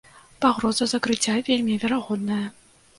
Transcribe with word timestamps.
Пагроза 0.45 0.89
закрыцця 0.95 1.37
вельмі 1.51 1.79
верагодная. 1.87 2.45